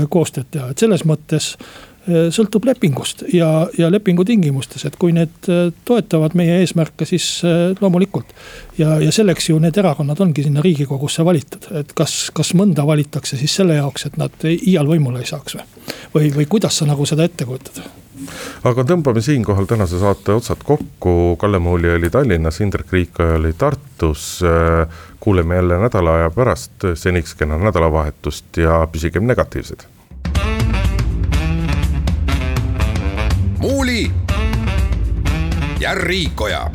[0.08, 5.50] koostööd teha, et selles mõttes Äh, sõltub lepingust ja, ja lepingu tingimustes, et kui need
[5.50, 8.34] äh, toetavad meie eesmärke, siis äh, loomulikult.
[8.78, 13.38] ja, ja selleks ju need erakonnad ongi sinna riigikogusse valitud, et kas, kas mõnda valitakse
[13.38, 15.66] siis selle jaoks, et nad iial võimule ei saaks või.
[16.14, 17.84] või, või kuidas sa nagu seda ette kujutad?
[18.66, 24.42] aga tõmbame siinkohal tänase saate otsad kokku, Kalle Muuli oli Tallinnas, Indrek Riikoja oli Tartus.
[25.20, 29.86] kuuleme jälle nädala aja pärast, seniks kena nädalavahetust ja püsigem negatiivsed
[33.62, 34.10] Muuli
[35.80, 36.70] ja Riikoja